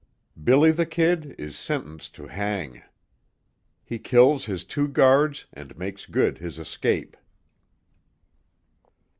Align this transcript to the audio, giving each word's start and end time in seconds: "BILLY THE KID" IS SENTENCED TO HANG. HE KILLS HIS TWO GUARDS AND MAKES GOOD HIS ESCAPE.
"BILLY 0.43 0.71
THE 0.71 0.87
KID" 0.87 1.35
IS 1.37 1.55
SENTENCED 1.59 2.15
TO 2.15 2.25
HANG. 2.25 2.81
HE 3.85 3.99
KILLS 3.99 4.45
HIS 4.47 4.63
TWO 4.63 4.87
GUARDS 4.87 5.45
AND 5.53 5.77
MAKES 5.77 6.05
GOOD 6.07 6.37
HIS 6.39 6.57
ESCAPE. 6.57 7.15